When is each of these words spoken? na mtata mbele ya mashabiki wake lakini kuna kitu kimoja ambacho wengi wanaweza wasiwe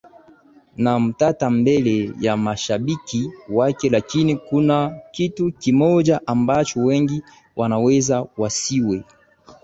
na 0.77 0.99
mtata 0.99 1.49
mbele 1.49 2.11
ya 2.19 2.37
mashabiki 2.37 3.29
wake 3.49 3.89
lakini 3.89 4.35
kuna 4.35 4.99
kitu 5.11 5.51
kimoja 5.51 6.21
ambacho 6.27 6.79
wengi 6.79 7.23
wanaweza 7.55 8.25
wasiwe 8.37 9.03